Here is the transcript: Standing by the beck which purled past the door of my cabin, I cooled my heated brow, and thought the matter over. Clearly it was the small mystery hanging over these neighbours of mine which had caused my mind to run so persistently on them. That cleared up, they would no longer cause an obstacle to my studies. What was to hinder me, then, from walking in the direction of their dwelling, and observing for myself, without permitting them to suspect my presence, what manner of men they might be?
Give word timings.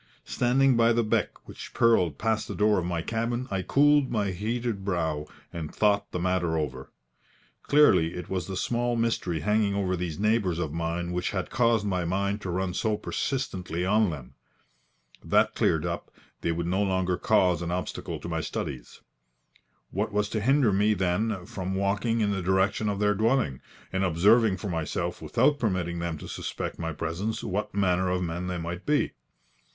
Standing 0.25 0.75
by 0.75 0.93
the 0.93 1.03
beck 1.03 1.47
which 1.47 1.75
purled 1.75 2.17
past 2.17 2.47
the 2.47 2.55
door 2.55 2.79
of 2.79 2.85
my 2.85 3.03
cabin, 3.03 3.47
I 3.51 3.61
cooled 3.61 4.09
my 4.09 4.31
heated 4.31 4.83
brow, 4.83 5.27
and 5.53 5.71
thought 5.71 6.11
the 6.11 6.17
matter 6.17 6.57
over. 6.57 6.89
Clearly 7.61 8.15
it 8.15 8.27
was 8.27 8.47
the 8.47 8.57
small 8.57 8.95
mystery 8.95 9.41
hanging 9.41 9.75
over 9.75 9.95
these 9.95 10.17
neighbours 10.17 10.57
of 10.57 10.73
mine 10.73 11.11
which 11.11 11.29
had 11.29 11.51
caused 11.51 11.85
my 11.85 12.03
mind 12.03 12.41
to 12.41 12.49
run 12.49 12.73
so 12.73 12.97
persistently 12.97 13.85
on 13.85 14.09
them. 14.09 14.33
That 15.23 15.53
cleared 15.53 15.85
up, 15.85 16.09
they 16.41 16.51
would 16.51 16.65
no 16.65 16.81
longer 16.81 17.15
cause 17.15 17.61
an 17.61 17.69
obstacle 17.69 18.19
to 18.21 18.27
my 18.27 18.41
studies. 18.41 19.01
What 19.91 20.11
was 20.11 20.29
to 20.29 20.41
hinder 20.41 20.73
me, 20.73 20.95
then, 20.95 21.45
from 21.45 21.75
walking 21.75 22.21
in 22.21 22.31
the 22.31 22.41
direction 22.41 22.89
of 22.89 22.97
their 22.97 23.13
dwelling, 23.13 23.61
and 23.93 24.03
observing 24.03 24.57
for 24.57 24.67
myself, 24.67 25.21
without 25.21 25.59
permitting 25.59 25.99
them 25.99 26.17
to 26.17 26.27
suspect 26.27 26.79
my 26.79 26.91
presence, 26.91 27.43
what 27.43 27.75
manner 27.75 28.09
of 28.09 28.23
men 28.23 28.47
they 28.47 28.57
might 28.57 28.83
be? 28.87 29.11